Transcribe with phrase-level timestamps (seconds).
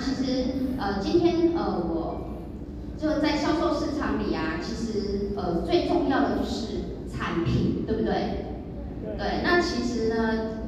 [0.00, 0.44] 其实
[0.78, 2.38] 呃，今天呃，我
[2.96, 8.44] 就在销售市场里啊，其实呃，最重要的就是产品，对不对？
[9.16, 9.42] 对。
[9.42, 10.14] 那其实呢，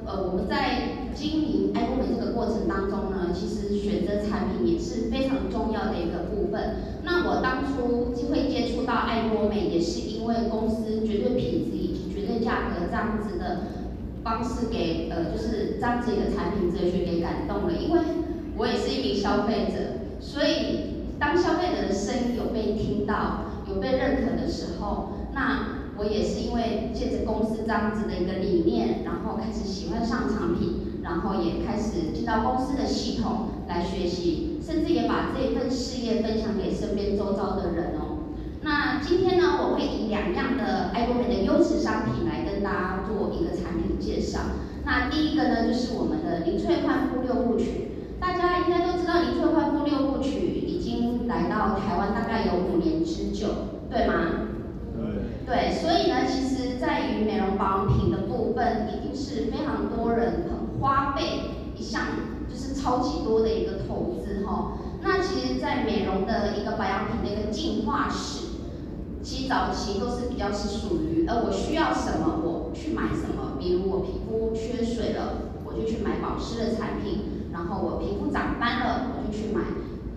[0.05, 6.77] 呃，我们在经营爱多美这个过程当中呢，其实选择产品也是非常重要的一个部分。
[7.03, 13.61] 那我当初机会接触到爱多美，也是因为公司绝对品质以及绝对价格这样子的
[14.23, 18.01] 方式给呃，就是这样子一个产品哲学给感动了，因为。
[18.56, 38.28] 我也是一名消费者，所以当消费者的声音有被听到、有被认可的时候，那我也是因为借着公司这样子的一个理念，然后开始喜欢上产品，然后也开始进到公司的系统来学习，甚至也把这份事业分享给身边周遭的人哦。
[38.61, 42.28] 那今天呢，我会以两样的爱多美的优质商品
[42.61, 44.39] 跟大家做一个产品介绍。
[44.84, 47.89] 那第一个呢，就是我们的零萃焕肤六部曲。
[48.20, 53.48] 大家应该都知道，零萃焕肤六部曲已经来到台湾大概有五年之久，
[53.91, 54.14] 对吗？
[54.94, 55.47] 对。
[55.47, 61.22] 对，所以呢，其实在于美容保养品的部分，已经是非常多人很花费
[61.74, 62.02] 一项，
[62.47, 64.72] 就是超级多的一个投资哈。
[65.02, 68.50] 那其实，在美容的一个保养品的一个进化史，
[69.51, 77.51] 早期都是比较是属于，呃，我需要什么我去买什么，比如我皮肤缺水了，我就去买保湿的产品。
[77.53, 79.62] 然后我皮肤长斑了，我就去买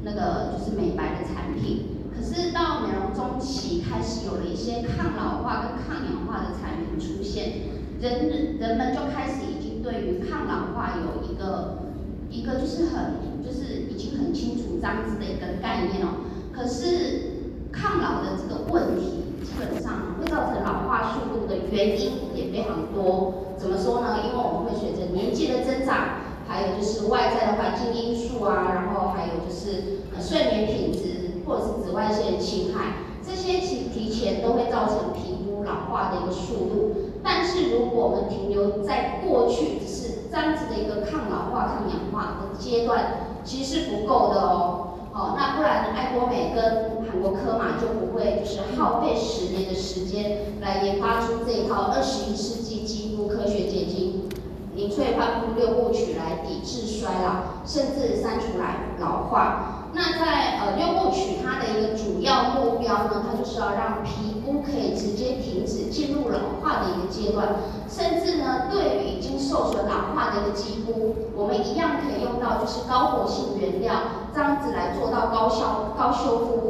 [0.04, 2.14] 那个就是美白的产品。
[2.16, 11.90] 可是到美容中期开始有了一些抗老化跟抗氧化的产品出现，人人们就开始已经对于抗老化有一个
[12.30, 16.22] 一个就是很就是已经很清楚这样子的一个概念哦。
[16.54, 17.34] 可是
[17.72, 19.23] 抗老的这个问题
[19.54, 23.54] 基本上会造成老化速度的原因也非常多。
[23.56, 24.18] 怎么说呢？
[24.26, 26.24] 因为我们会随着年纪的增长。
[26.46, 36.96] 还有就是外在的环境因素啊，然后还有就是呃睡眠品质或者是紫外线侵害，这些其提前都会造成皮肤老化的一个速度。
[37.24, 43.06] 但是如果我们停留在过去只是这样子的一个抗老化、抗氧化的阶段，
[43.46, 44.90] 其实是不够的哦。
[45.14, 54.30] 哦，那不然爱多美跟国科玛就不会就是耗费十年的时间来研发出这一套二十一世纪肌肤科学结晶。
[54.76, 59.90] 零萃焕肤六部曲来抵制衰老，甚至删除来老化。
[59.94, 67.50] 那在呃六部曲它的一个主要目标呢，它就是要让皮肤可以直接停止进入老化的一个阶段，
[67.88, 73.94] 甚至呢对于已经受损老化的一个肌肤，我们一样可以用到就是高活性原料，
[74.34, 76.63] 这样子来做到高效高修复，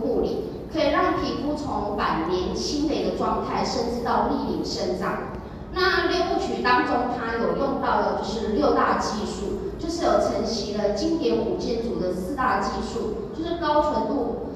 [0.74, 5.34] 可以让皮肤从晚年轻的一个状态，甚至到逆龄生长。
[5.72, 14.48] 那六部曲当中，它有用到的就是六大技术，就是有承袭了经典五件组的四大技术，就是高纯度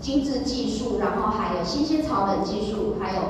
[0.00, 3.22] 精致技术，然后还有新鲜草本技术，还有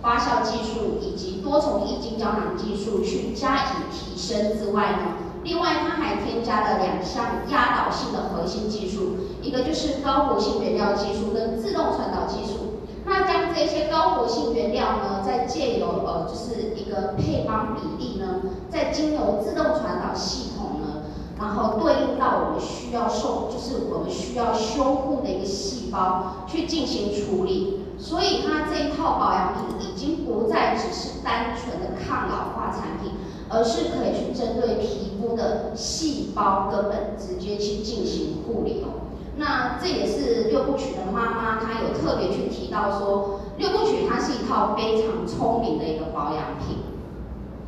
[0.00, 5.13] 发酵技术以及多重液晶胶囊技术去加以提升之外呢，
[5.44, 12.80] 另外它还添加了两项压倒性的核心技术，一个就是高活性原料技术跟自动传导技术。
[13.04, 18.40] 那将这些高活性原料呢，再借由呃，就是一个配方比例呢，
[18.70, 21.02] 再经由自动传导系统呢，
[21.38, 27.80] 然后对应到我们需要受，就是我们需要修护的一个细胞去进行处理。
[27.98, 33.12] 所以它这一套保养品已经不再只是单纯的抗老化产品，
[33.54, 39.06] 而是可以去针对皮肤的细胞根本直接去进行护理哦。
[39.36, 46.78] 那这也是六部曲的妈妈，她有特别去提到说，六部曲它是一套非常聪明的一个保养品。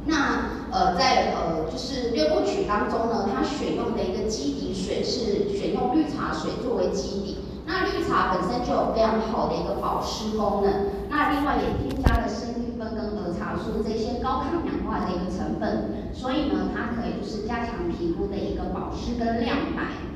[0.06, 7.38] 那呃，在呃就是六部曲当中呢，它选用的一个基底水是选用绿茶水作为基底。
[7.66, 12.55] 那绿茶本身就有非常好的一个保湿功能，那另外也添加了生
[12.94, 20.06] 跟儿茶素这些高抗氧化的一个成分，所以呢，它可以就是加强皮肤的一个保湿跟亮白。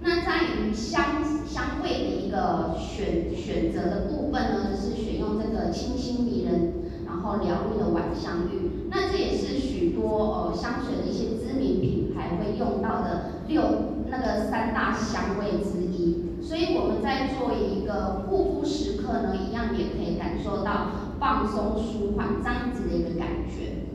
[0.00, 6.72] 那在于香香味的一个选选择的部分呢，就是选用这个清新迷人，
[7.06, 8.88] 然后疗愈的晚香玉。
[8.90, 13.62] 那这也是许多呃香水的一些知名品牌会用到的六
[14.08, 16.22] 那个三大香味之一。
[16.42, 20.90] 所以我们在做一个护肤时刻呢，一样也可以感受到
[21.24, 23.88] 放松舒缓这样子的一个感觉。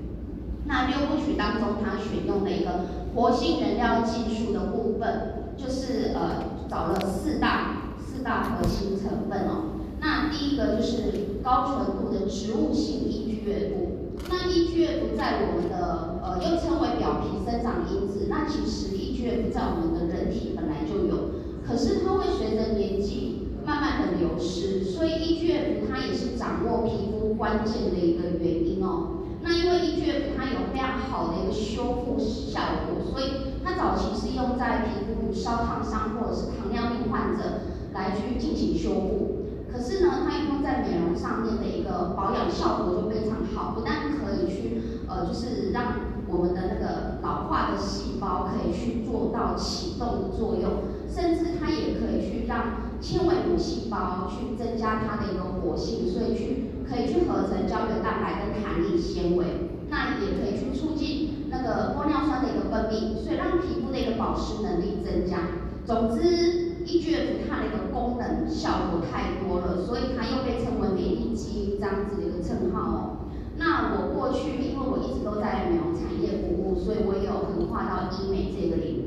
[0.65, 5.35] 那六部曲当中，它选用的一个活性原料技术的部分。
[5.59, 21.29] 就是呃找了四大四大核心成分哦，那第一个就是高纯度的植物性抑菌月度，那抑菌月度在我们的呃又称为表皮生长因子，那其实抑 EGF 在我们的人体本来就有，
[21.67, 29.21] 可是它会随着年纪慢慢的流失，所以 EGF 它也是掌握皮肤关键的一个原因哦。
[29.43, 37.61] 那因为 EGF 它有非常好的一个修复效果，所以它早期是用在皮肤烧烫伤或者是糖尿病患者
[37.93, 39.45] 来去进行修复。
[39.71, 45.93] 可是呢，它用在美容上面的一个保养效果就非常好，不但可以去呃，就是让
[46.27, 59.45] 我们的那个老化的细胞可以去做到启动的作用，甚至它也可以去让纤维母细胞去增加它的一个活性，所以去可以去合成胶原蛋白跟弹力纤维，
[59.89, 65.37] 那也可以去促进那个玻尿酸的一个分泌，所以让皮肤的一个保湿能力增加。
[65.85, 66.69] 总之。
[66.89, 72.97] EGF 它的一个功能效果太多了，所以它又被称为美丽基因这样子的一个称号哦。
[73.57, 78.98] 那我过去因为我一直都在美容产业服务，所以我也有横跨到医美这个领域。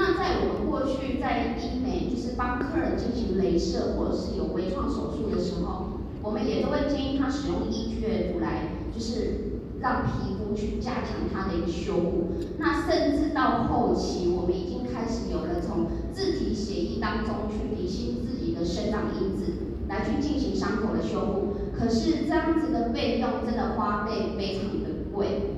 [0.00, 8.62] 那在我们过去在医美就是帮客人进行镭射或者是有微创手术的时候，我们也都会建议他使用 EGF 来
[8.94, 9.50] 就是。
[9.80, 19.54] 让皮肤去加强它的一个修复，那甚至到后期，我们已经开始有了从自体血液当中去离心自己的生长因子，
[19.88, 21.54] 来去进行伤口的修复。
[21.74, 25.48] 可是这样子的费用真的花费非常的贵。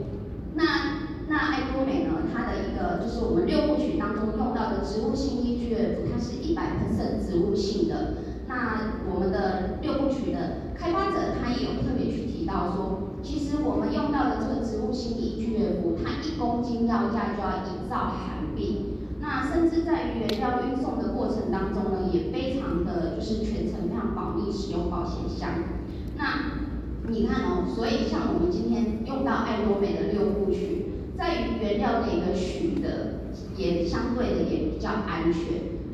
[0.55, 0.92] 那
[1.33, 2.29] 那爱多美呢？
[2.29, 8.21] 它的一个就是我们六部曲当中用到的植物性 EGF，它是一百%植物性的。
[8.47, 13.17] 那我们的六部曲的开发者，他也有特别去提到说。
[13.23, 18.99] 其实我们用到的这个植物性 EGF，它一公斤药价就要一兆韩币。
[19.19, 25.49] 那甚至在原料运送的过程当中呢，也非常的就是全程非常保密，使用保险箱。
[26.19, 26.61] 那
[27.09, 30.82] 你看哦，所以像我们今天用到爱多美的六部曲，
[31.17, 33.21] 在于原料的一个取得，
[33.57, 35.43] 也相对的也比较安全。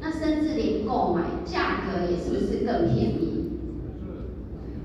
[0.00, 3.50] 那甚至连购买价格也是不是更便宜？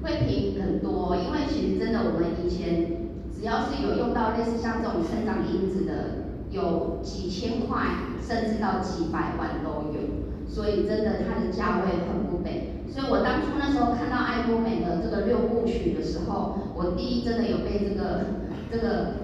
[0.02, 7.80] 会便宜很多，因为其实真的，我们以前只要是有用到类似像这种生长因子的，有几千块，
[8.20, 12.84] 甚至到几百万都有，所以真的它的价位很不菲。
[12.92, 18.26] 所以我当初那时候看到爱多美的这个六部曲的时候，我第一真的有被这个
[18.70, 19.23] 这个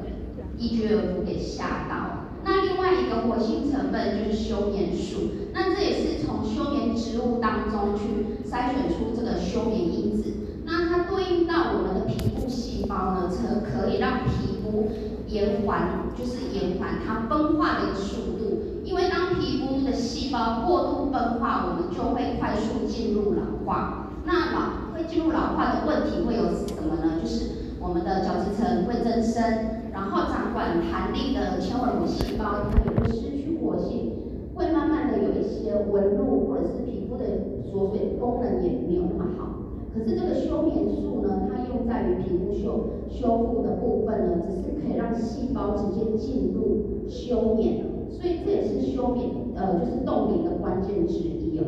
[0.60, 2.28] EGF 给吓到。
[2.44, 10.32] 那另外一个活性成分就是休眠素，那这也是从休眠植物当中去筛选出这个休眠因子。
[10.66, 14.92] 那它对应到我们的皮肤细胞呢，则可以让皮肤
[15.28, 18.64] 延缓，就是延缓它分化的一个速度。
[18.84, 24.08] 因为当皮肤的细胞过度分化，我们就会快速进入老化。
[24.26, 27.20] 那老会进入老化的问题会有什么呢？
[27.22, 34.14] 就是我们的角质层会增生，然后掌管弹力的纤维母细胞它也会失去活性，
[34.56, 37.26] 会慢慢的有一些纹路或者是皮肤的
[37.70, 39.56] 锁水功能也没有那么好。
[39.94, 51.64] 可是这个休眠素呢，它用在于皮肤修修复的部分呢，只是可以让细胞直接进入休眠，所以这也是休眠呃就是冻龄的关键之一哦。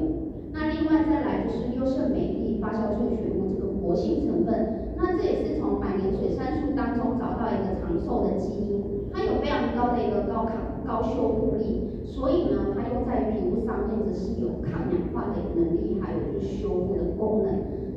[0.54, 17.50] 那另外再来就是优胜美地发酵萃取物这个活性成分，那这也是从百年水杉树当中找到一个长寿的基因，它有非常高的一个高抗高修复力，所以呢，它用在皮肤上面只是有抗氧化的能力，还有就是修复的功能。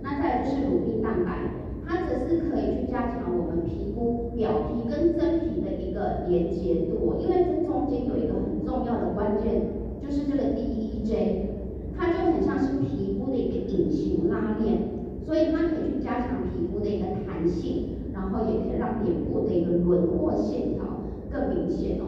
[0.02, 1.52] 那再来就是乳液蛋白，
[1.86, 9.60] 它则是可以去加强我们皮肤表皮跟真皮的一个连接度，因为这中间有一个很重要的关键，
[10.02, 11.52] 就是这个 DEEJ，
[11.96, 14.78] 它就很像是皮肤的一个隐形拉链，
[15.24, 20.84] 所以它可以去加强皮肤的一个弹性，然后也可以让脸部的一个轮廓线条
[21.30, 22.04] 更明显哦。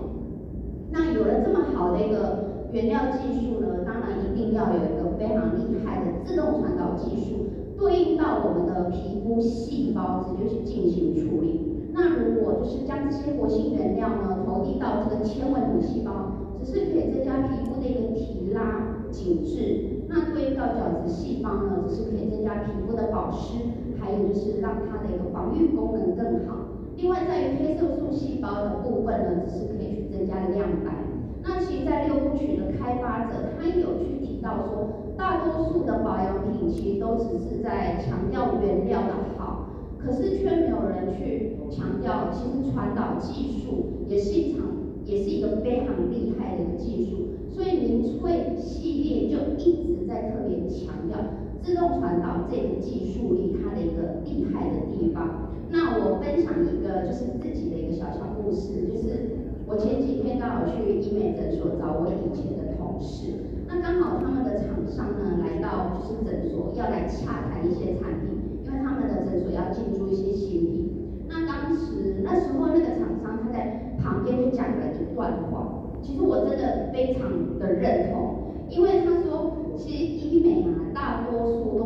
[0.91, 7.47] 那有了这么好的一个原料技术呢，当然一定要有一个非常厉害的自动传导技术。
[7.79, 11.61] 对应到我们的皮肤细胞，直接去进行处理。
[11.93, 16.33] 那如果就是将这些活性原料呢投递到这个纤维母细胞，
[16.63, 19.96] 只是可以增加皮肤的一个提拉紧致。
[20.17, 23.59] 那对应到角质细胞呢，只是可以增加皮肤的保湿，
[24.01, 26.57] 还有就是让它的一个防御功能更好。
[26.97, 31.05] 另外在于黑色素细胞的部分呢，只是可以去增加亮白。
[31.43, 34.89] 那其实，在六部曲的开发者，他有去提到说。
[35.19, 44.67] 大多数的保养品其实都只是在强调原料的好，可是却没有人去强调，其实传导技术也是一场，
[45.07, 47.29] 也是一个非常厉害的一个技术。
[47.51, 49.86] 所以凝萃系列就一直
[50.17, 51.21] 在特别强调
[51.61, 55.53] 自动传导这个技术力它的一个厉害的地方。
[55.69, 62.33] 那我分享一个就是自己的一个小小故事，就是我前几天刚好去医美诊所找我以。
[62.37, 63.33] 前的同事。
[63.67, 71.25] 那刚好他们的厂商呢来到就是诊所，要来洽谈一些产品，因为他们的诊所要进驻一些新品。
[71.27, 81.79] 那当时那时候那个厂商他在旁边就讲了一段话，其实我真的非常的认同，因为他说，其实医美啊，大多数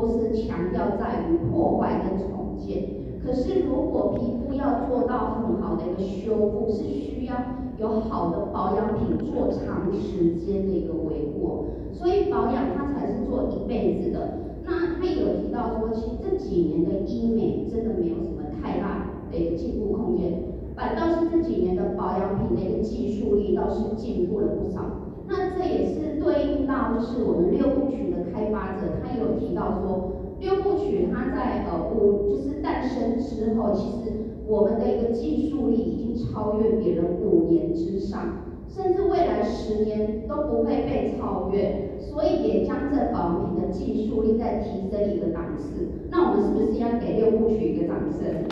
[0.60, 2.84] 强调在于破坏跟重建。
[3.24, 7.34] 可是，如果皮肤要做到很好的一个修复，是需要
[7.78, 14.38] 有好的保养品做长时间的一个维护，所以保养它才是做一辈子的。
[14.64, 20.42] 那他有提到说，其实这几年的医美真的没有什么太大的一个进步空间，
[20.76, 24.80] 反倒是这几年的保养品的一个技术力倒是进步了不少。
[25.26, 30.09] 那这也是对应到就是我们六部曲的开发者，他有提到说。
[30.40, 34.10] 六部曲，它在呃五就是诞生之后，其实
[34.46, 45.86] 我们的一个技术力已经超越别人五年之上，甚至未来十年都不会被超越，所以也将这保养品的技术力再提升一个档次。
[46.10, 48.48] 那我们是不是要给六部曲一个掌声？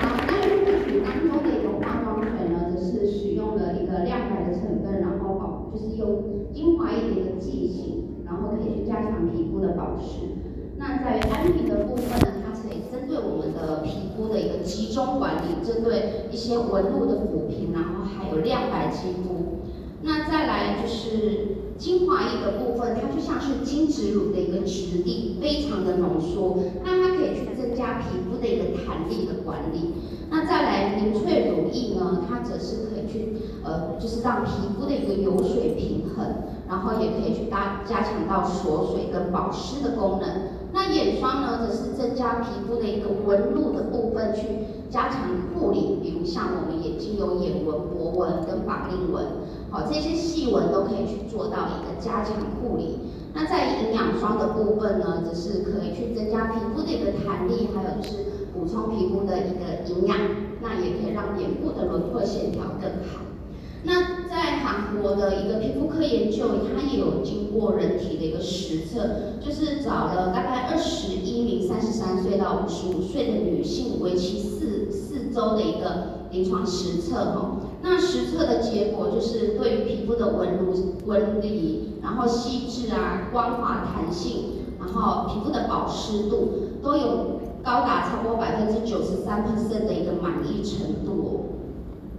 [0.00, 7.94] 好，那六部曲当中的一个化妆水呢，则是使用了一个亮白的成分，然后保就是用精华液的一个剂型。
[8.28, 10.26] 然后可以去加强皮肤的保湿。
[10.76, 19.62] 那在于安瓶的部分呢，它可以针对我们的皮肤的一个集中管理，针对一些纹路的抚平，然后还有亮白肌肤。
[20.02, 29.94] 那再来就是精华液的部分，它就像是精脂乳的一个质地，非常的浓缩，那它可以去增加皮肤的一个弹力的管理。
[30.30, 33.32] 那再来凝萃乳液呢，它则是可以去
[33.64, 35.97] 呃，就是让皮肤的一个油水平。
[36.68, 40.28] 然后也可以去加加强到锁水跟保湿的功能。
[40.72, 44.42] 那眼霜呢，则是增加皮肤的一个纹路的部分，去
[44.90, 45.22] 加强
[45.54, 45.98] 护理。
[46.02, 49.24] 比如像我们眼睛有眼纹、脖纹跟法令纹，
[49.70, 52.98] 好，这些细纹都可以去做到一个加强护理。
[53.32, 60.18] 那在营养霜的部分呢，则是可以去增加皮肤的一个弹力，还有就是补充皮肤的一个营养，
[60.60, 63.24] 那也可以让脸部的轮廓线条更好。
[63.84, 64.17] 那
[65.02, 77.56] 我的一个皮肤科研究，它也有经过人体的一个实测，就是找了大概二十一名三十三岁到五十五岁的女性，为期四四周的一个临床实测哈。
[77.82, 80.74] 那实测的结果就是对于皮肤的纹路
[81.06, 86.48] 纹理，然后细致啊、光滑弹性，然后皮肤的保湿度，
[86.82, 91.57] 都有高达超过百分之九十三的一个满意程度。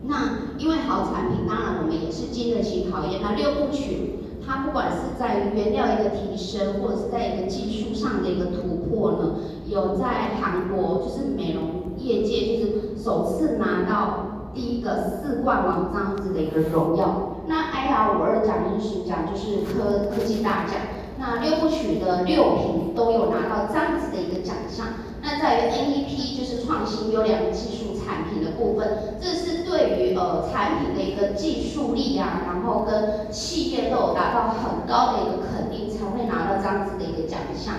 [0.02, 3.20] 那因为好产品，当然我们也是经得起考验。
[3.22, 9.36] 那六部曲，它不管是在原料一个提升，或者是在一个技术上的一个突破呢，
[9.68, 17.36] 有在韩国就是美容业界就是首次拿到第一个四冠王这样子的一个荣耀。
[17.46, 20.76] 那 IR 五二奖就是实奖，就是科科技大奖。
[21.18, 24.88] 那六部曲的六瓶都有拿到这样子的一个奖项。
[25.22, 28.88] 那在于 NEP 就是创新优良技术产品的部分，
[29.20, 29.49] 这是。
[29.80, 37.76] 对于呃产品的一个技术力啊，然后跟企业都有达到很高的一个肯定，才会拿到这样子的一个奖项。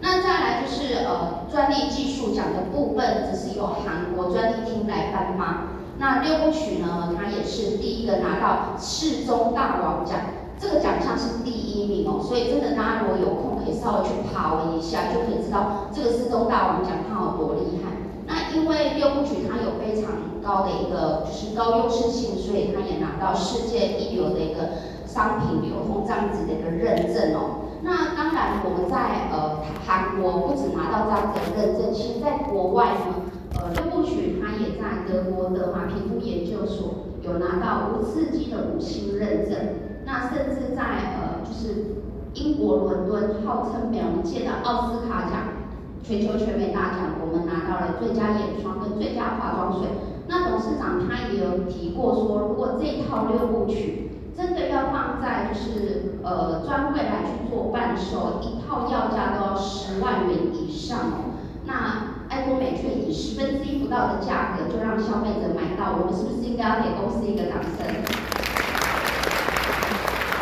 [0.00, 5.64] 那再来就是呃专利技术奖的部分，只是由韩国专利厅来颁发。
[5.98, 10.20] 那六部曲呢，它也是第一个拿到世宗大王奖，
[10.60, 12.22] 这个奖项是第一名哦。
[12.22, 17.90] 所以真的大家如果有空，可以稍微去爬文一下，就可以知道这个世宗大王奖它有多厉害。
[18.26, 20.10] 那因为六部曲它有非常
[20.42, 24.70] 高的一个就是高优势性，所以它也拿到世界一流的一个
[25.06, 27.62] 商品流通这样子的一个认证哦。
[27.82, 33.22] 那当然我们在呃韩国不止拿到这样子的认证，其实在国外呢，
[33.58, 39.58] 呃六部曲它也在德国德华皮肤研究所有拿到无刺激的五星认证。
[40.04, 40.82] 那甚至在
[41.14, 42.02] 呃就是
[42.34, 45.61] 英国伦敦号称美容界的奥斯卡奖，
[46.02, 49.88] 全球全美大奖，我们拿到了最佳眼霜跟最佳化妆水。
[50.28, 61.38] 那董事长他也有提过说，如果这套六部曲真的要放在就是呃专柜来去做贩售，一套要价都要十万元以上哦。
[61.64, 67.86] 那爱多美却以十分之一不到的价格就让消费者买到，我们是不是应该要给公司一个掌声？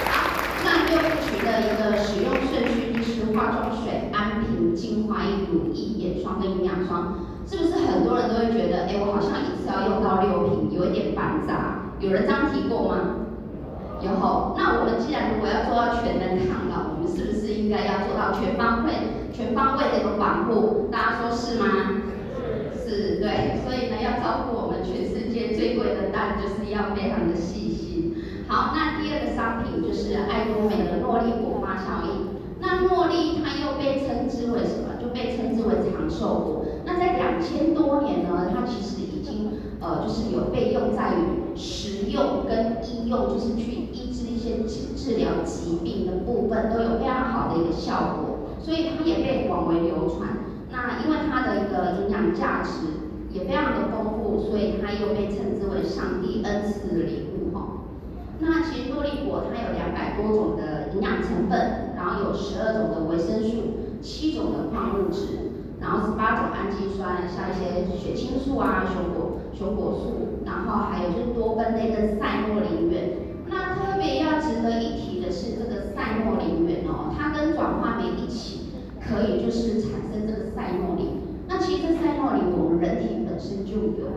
[0.09, 3.90] 好，那六部曲的一个使用顺序就是化妆水、
[4.75, 7.27] 精华液、乳液、眼霜跟营养霜。
[7.47, 11.91] 是不是很多人都会觉得，哎，我好像一次要用到六瓶，有一点繁杂？
[11.99, 13.27] 有人这样提过吗？
[14.01, 14.09] 有。
[14.57, 20.87] 那我们既然如果要做到全能抗老，我们是不是应该要做到全方位、全方位的一个防护？
[20.93, 21.67] 大家说是吗？
[22.79, 23.19] 是。
[23.19, 23.59] 对。
[23.67, 28.15] 所以呢，要照顾我们全世界最贵的蛋，就是要非常的细心
[28.47, 32.20] 好，那第二个商品就是爱多美的诺丽果发酵液。
[32.81, 34.97] 那茉莉它又被称之为什么？
[34.99, 36.65] 就被称之为长寿果。
[36.87, 50.31] 那在两千多年呢，它其实已经呃就是有被用在于食用跟医用，就是去医治一些治治疗疾病的部分，都有非常好的一个效果，所以它也被广为流传。
[50.73, 52.87] 那因为它的一个营养价值
[53.31, 57.85] 也非常的丰富，所以它又被称之为上帝恩赐的礼物哈。
[58.39, 65.53] 那其实茉莉果它有两百多种的营养成分，然后有十二种的维生素，七种的矿物质，
[65.83, 73.11] 然后十八种氨基酸，像一些血清素啊、熊果熊果素，然后还有就是多酚类跟赛诺林源。
[73.49, 81.21] 那特别要值得一提的是这个赛诺林源哦，它跟转化酶一起可以就是产生这个赛诺林。
[81.49, 84.09] 那其实赛诺林我们人体本身就有，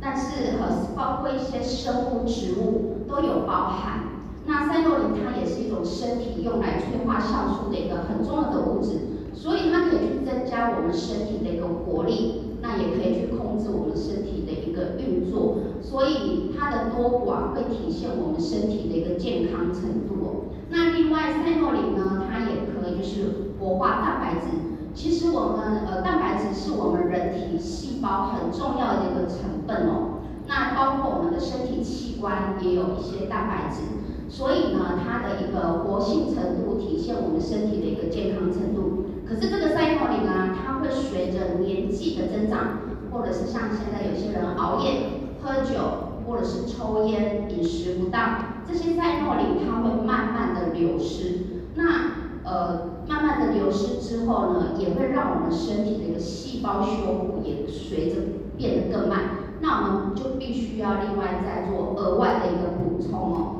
[0.00, 4.07] 但是呃包括一些生物植物都有包含。
[4.48, 20.46] 那赛诺林它也是一种身体用来催化酵素的一个很重要的物质，所以它可以去增加我们身体的一个活力，那也可以去控制我们身体的一个运作，所以它的多寡会体现我们身体的一个健康程度。
[20.70, 24.48] 那另外赛诺林呢，它也可以就是活化蛋白质。
[24.94, 30.24] 其实我们呃蛋白质是我们人体细胞很重要的一个成分哦。
[30.46, 33.82] 那包括我们的身体器官也有一些蛋白质。
[34.28, 39.04] 所以呢，它的一个活性程度体现我们身体的一个健康程度。
[39.26, 42.78] 可是这个赛诺林呢，它会随着年纪的增长，
[43.10, 45.00] 或者是像现在有些人熬夜、
[45.42, 51.64] 喝酒，或者是抽烟、饮食不当，这些赛诺林它会慢慢的流失。
[51.74, 52.12] 那
[52.44, 58.16] 呃，慢慢的流失之后呢，也会让我们身体的一个细胞修复也随着
[58.56, 59.20] 变得更慢。
[59.60, 63.54] 那我们就必须要另外再做额外的一个补充哦。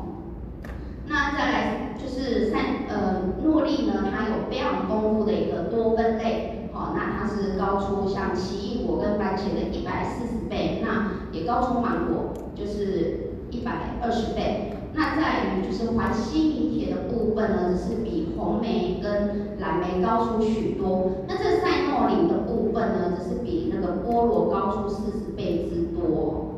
[1.19, 14.75] 那再来就是赛呃诺丽呢，它有非常丰富的一个多酚类，好、哦，那它是高出像奇异果跟番茄的一百四十倍，那也高出芒果就是一百二十倍。
[14.95, 21.11] 那在于就是环西米铁的部分呢，只是比红莓跟蓝莓高出许多。
[21.27, 26.55] 那这赛诺林的部分呢，只是比那个菠萝高出四十倍之多。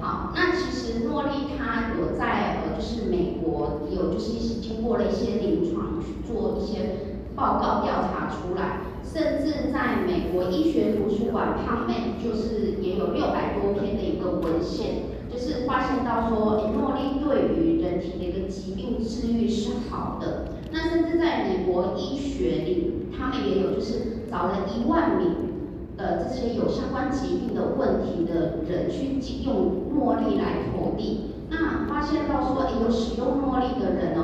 [0.00, 3.29] 好，那其实诺丽它有在呃，就是美
[3.94, 20.48] 有就是一些经过了一些临床去做一些报告调查出来，甚至在美国医学图书馆上面就是也有六百多篇的一个文献，就是发现到说，诺丽对于人体的一个疾病治愈是好的。
[20.72, 25.28] 那甚至在美国医学里，他们也有就是找了一万名。
[25.96, 34.22] 呃，这些有相关疾病的问题的人去用诺丽来投递，那发现到说，哎，有使用茉莉的人呢，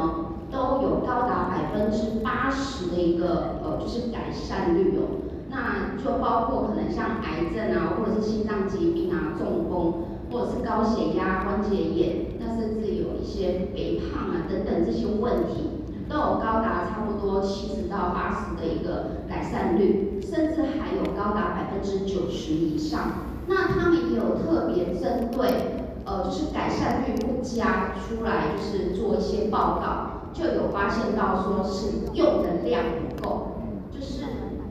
[0.51, 5.21] 都有高达百分之八十的一个呃，就是改善率哦。
[5.51, 9.95] 那就包括可能像癌症啊，或者是心脏疾病啊、中风，
[10.31, 15.71] 或者是高血压、关节炎，那甚至有一些肥胖啊等等这些问题。
[16.09, 23.01] 都有高达差不多七十到八十的一个改善率，甚至还有高达百分之九十以上。
[23.49, 33.57] 那他们也有特别针对，呃，就是改善率不佳出来，就是做一些报告，就有发现到说是用的量不够，
[33.90, 34.23] 就是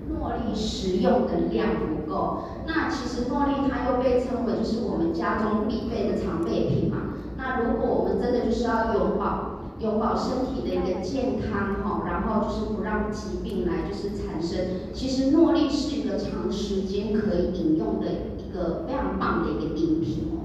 [0.08, 2.44] 诺丽食用的量不够。
[2.66, 7.16] 那其实诺丽它又被称为就是我们家中必备的常备品嘛。
[7.38, 14.90] 那如果我们真的就是要永保永保身体的一个健康哈，然后就是不让疾病来就是产生。
[14.94, 20.45] 其实诺丽是一个长时间可以饮用的一个非常棒的一个饮品哦。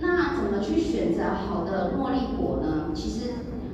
[0.00, 2.92] 那怎么去选择好的诺丽果呢？
[2.94, 3.30] 其实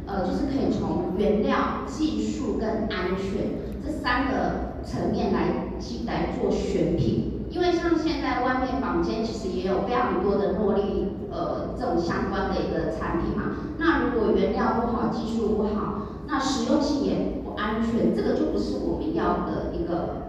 [0.06, 3.50] 呃就是可以从原料、技术跟安全
[3.84, 7.30] 这三个层面来进来做选品。
[7.50, 11.08] 因为像现在外面坊间其实也有非常多的诺丽。
[11.32, 20.26] 呃，这种相关的一个产品嘛，那如果原料不好，技术不好，那实用性也不安全，这个就不是我们要的一个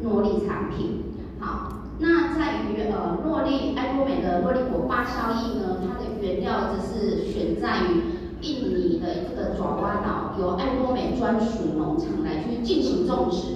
[0.00, 1.02] 诺丽产品。
[1.38, 8.02] 好，那在于呃诺丽爱多美的诺丽果发酵液呢，它的原料则是选在于
[8.40, 13.54] 印尼的这个爪哇岛，由爱多美专属农场来去进行种植。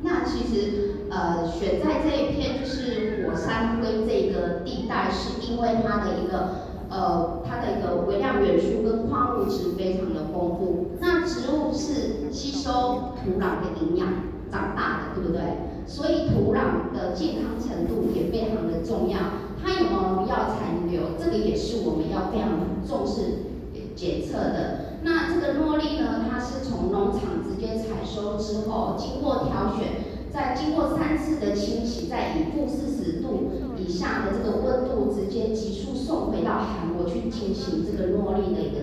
[0.00, 6.48] 那其实呃选在这一片就是火山灰这个地带，是因为它的一个
[6.88, 10.92] 呃它的一个微量元素跟矿物质非常的丰富。
[11.00, 14.08] 那植物是吸收土壤的营养
[14.50, 15.67] 长大的，对不对？
[15.88, 19.18] 所以土壤的健康程度也非常的重要。
[19.60, 23.48] 它有没有农药残留，这个也是我们要非常重视
[23.96, 25.00] 检测的。
[25.02, 38.78] 那这个诺丽呢，它是从农场直接采收之后，经过挑选，再经过三次的清洗，再以负四十度以下的这个温度，直接急速送回到韩国去进行这个诺丽的一个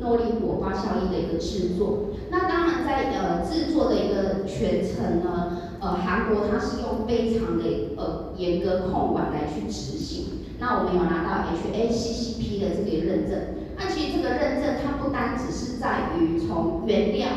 [0.00, 2.10] 诺丽果发酵液的一个制作。
[2.30, 7.64] 那当然在呃制作的一个全程呢，呃韩国它是用非常的
[7.98, 10.40] 呃严格控管来去执行。
[10.58, 13.38] 那我们有拿到 HACCP 的这个认证。
[13.76, 17.28] 那其实这个认证，它不单只是在于从原料，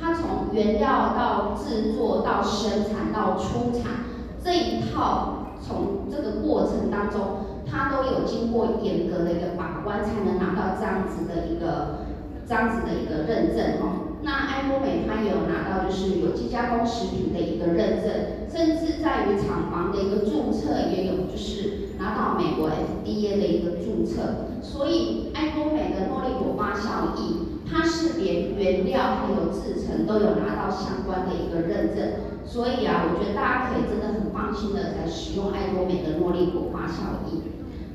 [0.00, 4.06] 它从原料到制作到生产到出厂
[4.44, 7.20] 这一套，从这个过程当中，
[7.68, 12.04] 它都有经过严格的一个把关，才能拿到这样子的一个
[12.46, 14.07] 这样子的一个认证哦。
[14.22, 37.42] 那爱多美它也有拿到就是有机加工食品的一个认证，甚至在于厂房的一个注册也有就是拿到美国 FDA 的一个注册，所以爱多美的诺丽果发酵液，它是连原料还有制成都有拿到相关的一个认证，所以啊，我觉得大家可以真的很放心的来使用爱多美的诺丽果发酵液。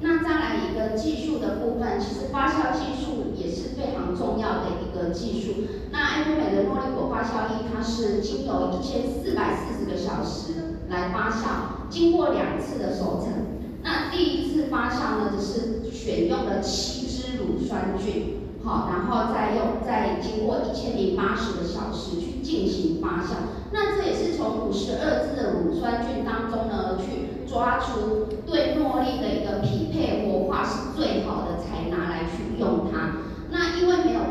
[0.01, 3.42] 那再来一个技术的部分，其实发酵技术也
[3.83, 5.67] 非常重要的一个技术。
[5.91, 13.59] 那艾多美的诺丽果发酵液，它是经由一千四百四十个小时来发酵，经过两次的熟成。
[13.83, 23.35] 那第一次发酵呢，只是选用了七支乳酸菌，好，然后再用再经过一千零八十个小时去进行发酵。
[23.73, 33.17] 那这也是从五十二支的乳酸菌当中呢，去抓出对诺丽的一个匹配活化是最好的，才拿来去用它。
[33.51, 34.21] 那因为没有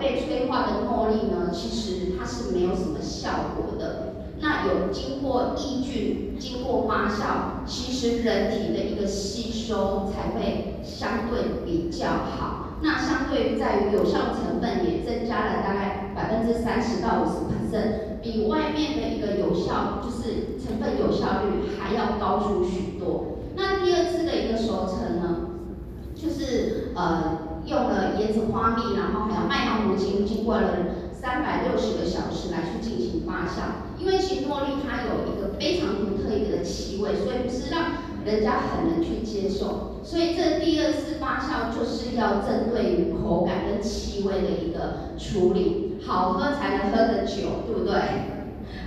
[0.67, 4.15] 的茉莉呢，其实它是没有什么效果的。
[4.41, 12.79] 那有经过抑菌、经过发酵，其实人体的一个吸收才会相对比较好。
[12.83, 23.39] 那相对于在于有效成分也增加了大概百分之三十到五十 percent，比外面的一个有效就是成分有效率还要高出许多。
[23.55, 25.22] 那第二次的一个熟成，
[26.23, 30.69] 就是呃用了椰子花蜜，然后还有麦芽糊精，经过了
[31.13, 33.99] 三百六十个小时来去进行发酵。
[33.99, 37.93] 因为其实诺丽它有一个非常独特一个的气味，所以不是让
[38.25, 47.99] 人家很能去接受，所以这第二次发酵就是要针对于口感跟气味的一个处理，好喝才能喝得久，对不对？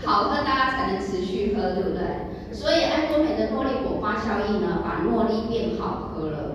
[0.06, 2.54] 好喝大家才能持续喝，对不对？
[2.54, 6.55] 所以爱多美的茉莉果发酵液呢，把茉莉变好喝了。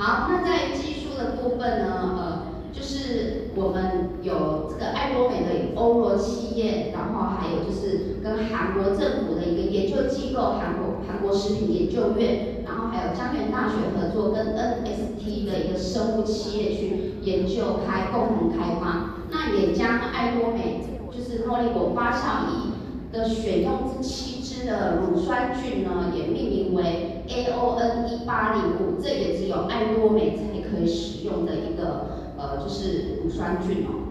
[0.00, 10.88] 好，那在技术的部分呢，呃，就是我们有这个爱多美的欧罗企业，然后还有就是跟韩国政府的一个研究机构，韩国。
[11.08, 22.70] 韩国食品研究院，然后还有江原大学合作，跟 NST 的一个生物企业去研究开共同开发，那也将爱多美就是诺丽果发酵液
[23.10, 34.08] 的选用这七支的乳酸菌呢，也命名为 AON 一八零五，这也只有爱多美才可以使用的一个呃就是乳酸菌哦。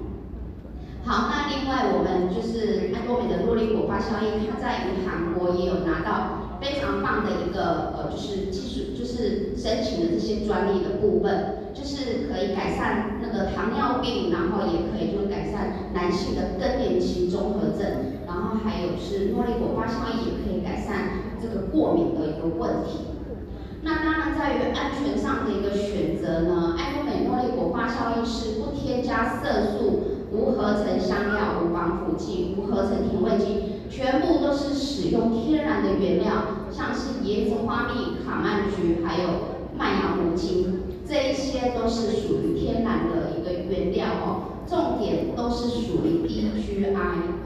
[1.03, 6.43] 好，那另外我们就是爱多美的诺丽果发酵液，它在于韩国也有拿到。
[6.59, 23.07] 非常棒的一个呃，就是技术，就是申请的这些专利的部分，就是可以改善那个糖尿病，然后也可以就是改善男性的更年期综合症，然后还有是诺丽果发酵液也可以改善这个过敏的一个问题。
[23.81, 33.63] 那当然在于安全上的一个选择呢，爱多美诺丽果发酵液是不添加色素、无合成香料、无防腐剂、无合成甜味剂。
[33.89, 36.33] 全部都是使用天然的原料，
[36.69, 39.29] 像是椰子花蜜、卡曼橘，还有
[39.75, 44.56] 麦芽糊精，这一些都是属于天然的一个原料哦。
[44.67, 46.93] 重点都是属于低 GI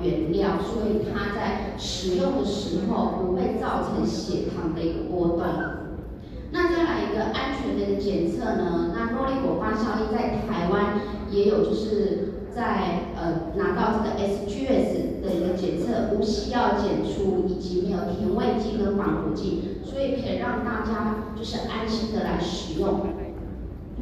[0.01, 5.45] 原料，所以它在使用的时候不会造成血糖的一个波动。
[6.51, 8.93] 那再来一个安全的检测呢？
[8.93, 10.99] 那诺丽果发酵液在台湾
[11.31, 12.27] 也有，就是。
[12.53, 22.99] 在呃拿到这个 SGS 的一个检测，无需要检出以及没有甜味剂跟防腐剂，所以可以让大家就是安心的来使用。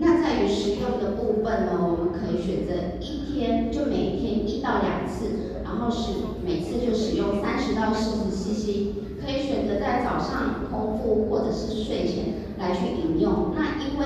[0.01, 13.51] 那在于使用的部分呢，我们可以选择一天就每一天一到两次，然后是每次就使用三十到四十 CC，可以选择在早上空腹或者是睡前来去饮用。
[13.53, 14.05] 那因为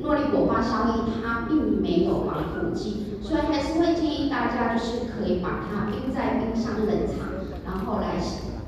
[0.00, 7.30] 诺丽果发酵液它并没有防腐剂，所以还是会建议大家就是可以把它冰在冰箱冷藏，
[7.64, 8.16] 然后来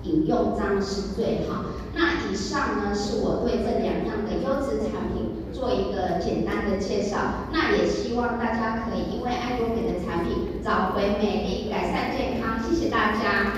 [0.05, 1.65] 饮用，这样是最好。
[1.95, 7.19] 那以上呢是我对这两样的优质产品做一个简单的介绍，
[7.53, 12.59] 那也希望大家可以因为爱多美的产品找回美丽、改善健康。
[12.63, 13.53] 谢谢大家。